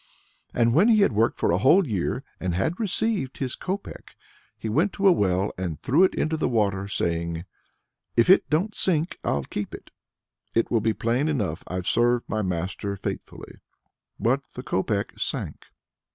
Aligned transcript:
And 0.51 0.73
when 0.73 0.87
he 0.87 1.01
had 1.01 1.11
worked 1.11 1.39
for 1.39 1.51
a 1.51 1.59
whole 1.59 1.85
year, 1.85 2.23
and 2.39 2.55
had 2.55 2.79
received 2.79 3.37
his 3.37 3.55
copeck, 3.55 4.15
he 4.57 4.67
went 4.67 4.93
to 4.93 5.07
a 5.07 5.11
well 5.11 5.53
and 5.59 5.79
threw 5.79 6.03
it 6.03 6.15
into 6.15 6.35
the 6.37 6.49
water, 6.49 6.87
saying, 6.87 7.45
"If 8.17 8.27
it 8.27 8.49
don't 8.49 8.73
sink, 8.73 9.19
I'll 9.23 9.43
keep 9.43 9.75
it. 9.75 9.91
It 10.55 10.71
will 10.71 10.81
be 10.81 10.93
plain 10.93 11.27
enough 11.29 11.63
I've 11.67 11.85
served 11.85 12.27
my 12.27 12.41
master 12.41 12.95
faithfully." 12.95 13.59
But 14.19 14.45
the 14.55 14.63
copeck 14.63 15.19
sank. 15.19 15.67